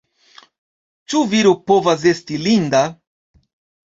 Ĉu 1.13 1.19
viro 1.33 1.51
povas 1.71 2.05
esti 2.13 2.39
linda? 2.47 2.81